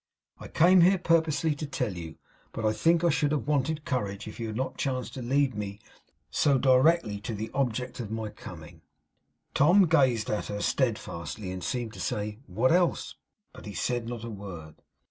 I 0.39 0.47
came 0.47 0.81
here 0.81 0.97
purposely 0.97 1.53
to 1.53 1.67
tell 1.67 1.95
you, 1.95 2.15
but 2.53 2.65
I 2.65 2.73
think 2.73 3.03
I 3.03 3.11
should 3.11 3.31
have 3.31 3.45
wanted 3.45 3.85
courage 3.85 4.27
if 4.27 4.39
you 4.39 4.47
had 4.47 4.55
not 4.55 4.75
chanced 4.79 5.13
to 5.13 5.21
lead 5.21 5.53
me 5.53 5.79
so 6.31 6.57
directly 6.57 7.19
to 7.19 7.35
the 7.35 7.51
object 7.53 7.99
of 7.99 8.09
my 8.09 8.29
coming.' 8.29 8.81
Tom 9.53 9.85
gazed 9.85 10.31
at 10.31 10.47
her 10.47 10.59
steadfastly, 10.59 11.51
and 11.51 11.63
seemed 11.63 11.93
to 11.93 11.99
say, 12.01 12.39
'What 12.47 12.71
else?' 12.71 13.13
But 13.53 13.67
he 13.67 13.75
said 13.75 14.09
not 14.09 14.23
a 14.23 14.31
word. 14.31 14.81